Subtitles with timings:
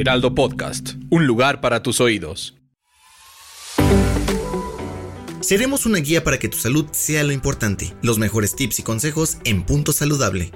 [0.00, 2.54] Heraldo Podcast, un lugar para tus oídos.
[5.40, 7.92] Seremos una guía para que tu salud sea lo importante.
[8.00, 10.52] Los mejores tips y consejos en Punto Saludable.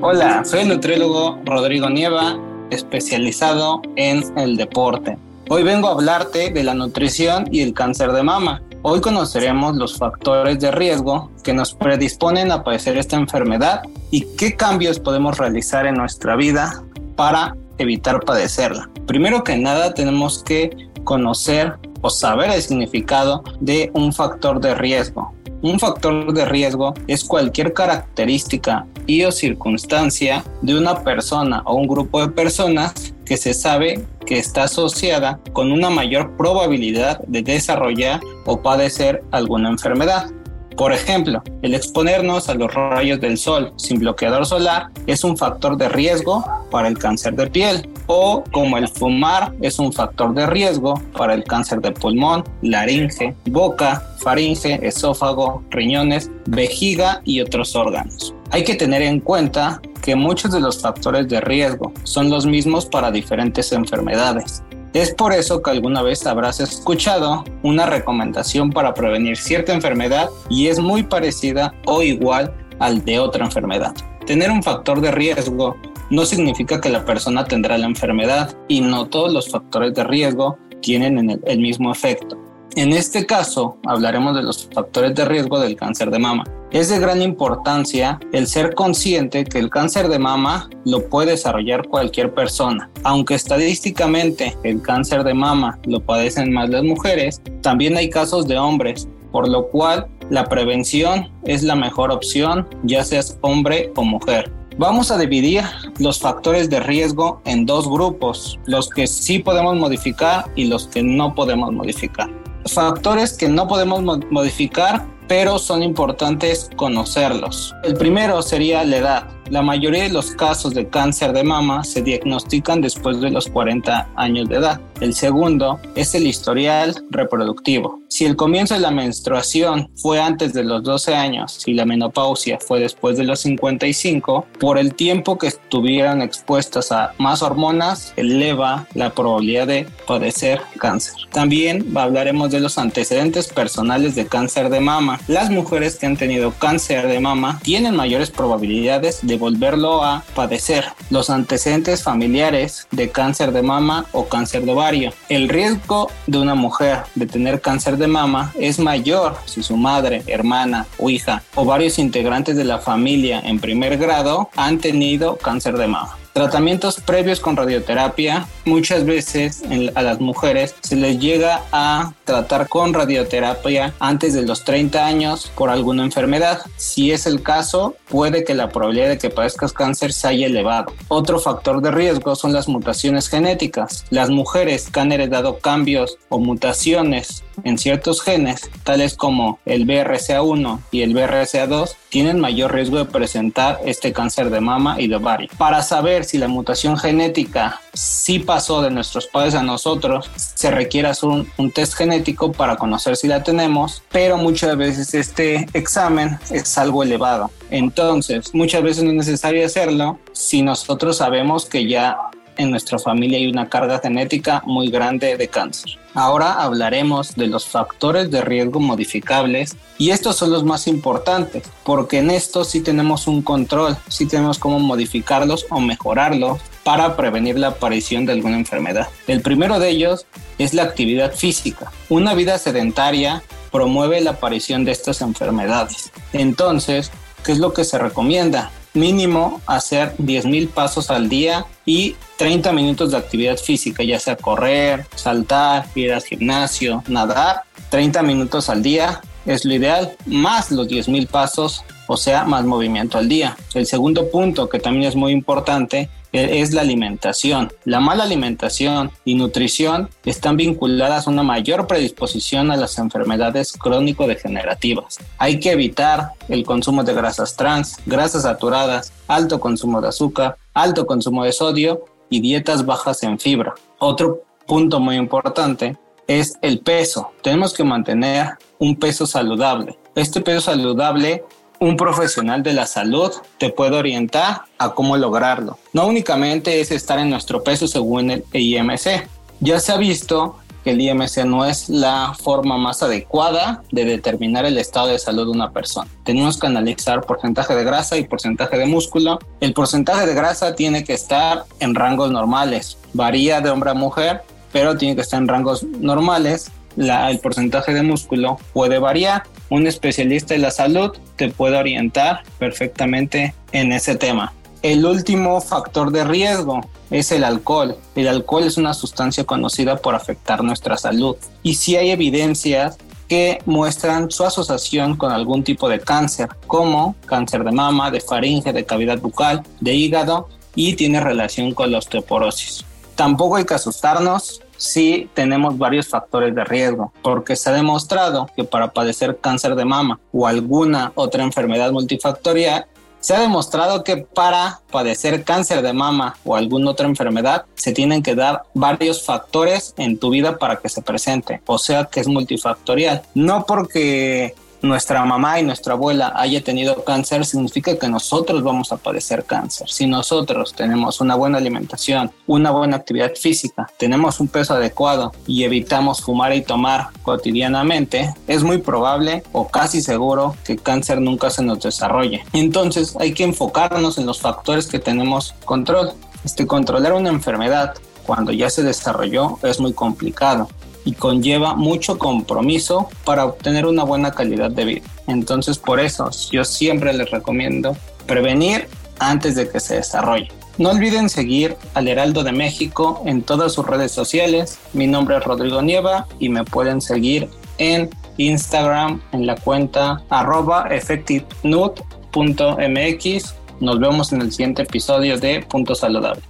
[0.00, 2.38] Hola, soy el nutriólogo Rodrigo Nieva,
[2.70, 5.18] especializado en el deporte.
[5.50, 8.62] Hoy vengo a hablarte de la nutrición y el cáncer de mama.
[8.88, 14.54] Hoy conoceremos los factores de riesgo que nos predisponen a padecer esta enfermedad y qué
[14.54, 16.84] cambios podemos realizar en nuestra vida
[17.16, 18.88] para evitar padecerla.
[19.08, 20.70] Primero que nada tenemos que
[21.02, 25.34] conocer o saber el significado de un factor de riesgo.
[25.62, 31.88] Un factor de riesgo es cualquier característica y o circunstancia de una persona o un
[31.88, 38.20] grupo de personas que se sabe que está asociada con una mayor probabilidad de desarrollar
[38.44, 40.30] o padecer alguna enfermedad.
[40.76, 45.78] Por ejemplo, el exponernos a los rayos del sol sin bloqueador solar es un factor
[45.78, 50.46] de riesgo para el cáncer de piel o como el fumar es un factor de
[50.46, 58.34] riesgo para el cáncer de pulmón, laringe, boca, faringe, esófago, riñones, vejiga y otros órganos.
[58.50, 62.86] Hay que tener en cuenta que muchos de los factores de riesgo son los mismos
[62.86, 64.62] para diferentes enfermedades.
[64.94, 70.68] Es por eso que alguna vez habrás escuchado una recomendación para prevenir cierta enfermedad y
[70.68, 73.96] es muy parecida o igual al de otra enfermedad.
[74.26, 75.76] Tener un factor de riesgo
[76.10, 80.56] no significa que la persona tendrá la enfermedad y no todos los factores de riesgo
[80.82, 82.38] tienen el, mismo efecto.
[82.76, 86.44] En este caso, hablaremos de los factores de riesgo del cáncer de mama.
[86.70, 91.88] Es de gran importancia el ser consciente que el cáncer de mama lo puede desarrollar
[91.88, 92.90] cualquier persona.
[93.02, 98.58] Aunque estadísticamente el cáncer de mama lo padecen más las mujeres, también hay casos de
[98.58, 104.52] hombres, por lo cual la prevención es la mejor opción, ya seas hombre o mujer.
[104.76, 105.62] Vamos a dividir
[105.98, 111.02] los factores de riesgo en dos grupos, los que sí podemos modificar y los que
[111.02, 112.28] no podemos modificar
[112.72, 117.74] factores que no podemos modificar, pero son importantes conocerlos.
[117.82, 119.28] El primero sería la edad.
[119.50, 124.08] La mayoría de los casos de cáncer de mama se diagnostican después de los 40
[124.16, 124.80] años de edad.
[125.00, 128.00] El segundo es el historial reproductivo.
[128.16, 132.58] Si el comienzo de la menstruación fue antes de los 12 años y la menopausia
[132.58, 138.86] fue después de los 55, por el tiempo que estuvieran expuestas a más hormonas, eleva
[138.94, 141.12] la probabilidad de padecer cáncer.
[141.30, 145.20] También hablaremos de los antecedentes personales de cáncer de mama.
[145.28, 150.86] Las mujeres que han tenido cáncer de mama tienen mayores probabilidades de volverlo a padecer.
[151.10, 155.12] Los antecedentes familiares de cáncer de mama o cáncer de ovario.
[155.28, 160.22] El riesgo de una mujer de tener cáncer de mama es mayor si su madre,
[160.26, 165.76] hermana o hija o varios integrantes de la familia en primer grado han tenido cáncer
[165.76, 169.62] de mama tratamientos previos con radioterapia, muchas veces
[169.94, 175.50] a las mujeres se les llega a tratar con radioterapia antes de los 30 años
[175.56, 176.60] por alguna enfermedad.
[176.76, 180.92] Si es el caso, puede que la probabilidad de que padezcas cáncer se haya elevado.
[181.08, 184.04] Otro factor de riesgo son las mutaciones genéticas.
[184.10, 190.80] Las mujeres que han heredado cambios o mutaciones en ciertos genes, tales como el BRCA1
[190.90, 195.48] y el BRCA2, tienen mayor riesgo de presentar este cáncer de mama y de ovario.
[195.56, 201.08] Para saber si la mutación genética sí pasó de nuestros padres a nosotros, se requiere
[201.08, 206.38] hacer un, un test genético para conocer si la tenemos, pero muchas veces este examen
[206.50, 207.50] es algo elevado.
[207.70, 212.16] Entonces, muchas veces no es necesario hacerlo si nosotros sabemos que ya
[212.56, 215.98] en nuestra familia hay una carga genética muy grande de cáncer.
[216.14, 222.18] Ahora hablaremos de los factores de riesgo modificables y estos son los más importantes porque
[222.18, 227.68] en estos sí tenemos un control, sí tenemos cómo modificarlos o mejorarlos para prevenir la
[227.68, 229.08] aparición de alguna enfermedad.
[229.26, 230.24] El primero de ellos
[230.58, 231.90] es la actividad física.
[232.08, 233.42] Una vida sedentaria
[233.72, 236.12] promueve la aparición de estas enfermedades.
[236.32, 237.10] Entonces,
[237.44, 238.70] ¿qué es lo que se recomienda?
[238.94, 245.06] Mínimo hacer 10.000 pasos al día y 30 minutos de actividad física, ya sea correr,
[245.14, 251.28] saltar, ir al gimnasio, nadar, 30 minutos al día es lo ideal, más los 10.000
[251.28, 253.56] pasos, o sea, más movimiento al día.
[253.74, 257.72] El segundo punto que también es muy importante e, es la alimentación.
[257.84, 265.18] La mala alimentación y nutrición están vinculadas a una mayor predisposición a las enfermedades crónico-degenerativas.
[265.38, 271.06] Hay que evitar el consumo de grasas trans, grasas saturadas, alto consumo de azúcar, alto
[271.06, 273.74] consumo de sodio y dietas bajas en fibra.
[273.98, 275.96] Otro punto muy importante
[276.26, 277.32] es el peso.
[277.42, 279.98] Tenemos que mantener un peso saludable.
[280.14, 281.44] Este peso saludable
[281.78, 285.78] un profesional de la salud te puede orientar a cómo lograrlo.
[285.92, 289.28] No únicamente es estar en nuestro peso según el IMC.
[289.60, 290.58] Ya se ha visto
[290.90, 295.50] el IMC no es la forma más adecuada de determinar el estado de salud de
[295.50, 296.08] una persona.
[296.24, 299.38] Tenemos que analizar porcentaje de grasa y porcentaje de músculo.
[299.60, 302.98] El porcentaje de grasa tiene que estar en rangos normales.
[303.12, 304.42] Varía de hombre a mujer,
[304.72, 309.44] pero tiene que estar en rangos normales el porcentaje de músculo puede variar.
[309.68, 314.52] Un especialista de la salud te puede orientar perfectamente en ese tema.
[314.82, 316.80] El último factor de riesgo
[317.10, 317.96] es el alcohol.
[318.14, 323.58] El alcohol es una sustancia conocida por afectar nuestra salud y si hay evidencias que
[323.66, 328.84] muestran su asociación con algún tipo de cáncer, como cáncer de mama, de faringe, de
[328.84, 332.84] cavidad bucal, de hígado y tiene relación con la osteoporosis.
[333.16, 338.64] Tampoco hay que asustarnos si tenemos varios factores de riesgo, porque se ha demostrado que
[338.64, 342.86] para padecer cáncer de mama o alguna otra enfermedad multifactorial,
[343.26, 348.22] se ha demostrado que para padecer cáncer de mama o alguna otra enfermedad se tienen
[348.22, 352.28] que dar varios factores en tu vida para que se presente, o sea que es
[352.28, 353.22] multifactorial.
[353.34, 358.96] No porque nuestra mamá y nuestra abuela haya tenido cáncer, significa que nosotros vamos a
[358.96, 359.88] padecer cáncer.
[359.88, 365.64] Si nosotros tenemos una buena alimentación, una buena actividad física, tenemos un peso adecuado y
[365.64, 371.62] evitamos fumar y tomar cotidianamente, es muy probable o casi seguro que cáncer nunca se
[371.62, 372.44] nos desarrolle.
[372.52, 376.12] Entonces hay que enfocarnos en los factores que tenemos control.
[376.44, 377.94] Este, controlar una enfermedad
[378.24, 380.68] cuando ya se desarrolló es muy complicado
[381.06, 385.06] y conlleva mucho compromiso para obtener una buena calidad de vida.
[385.26, 388.88] Entonces por eso yo siempre les recomiendo prevenir
[389.18, 390.48] antes de que se desarrolle.
[390.76, 394.78] No olviden seguir al Heraldo de México en todas sus redes sociales.
[394.92, 397.48] Mi nombre es Rodrigo Nieva y me pueden seguir
[397.78, 403.54] en Instagram en la cuenta arroba effectivenut.mx.
[403.80, 406.42] Nos vemos en el siguiente episodio de Punto Saludable.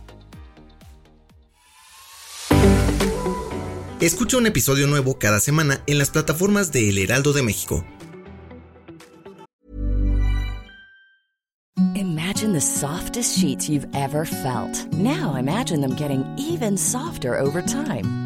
[4.01, 7.83] Escucha un episodio nuevo cada semana en las plataformas de El Heraldo de México.
[11.95, 14.87] Imagine the softest sheets you've ever felt.
[14.93, 18.26] Now imagine them getting even softer over time.